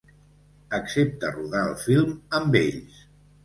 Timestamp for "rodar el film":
1.37-2.19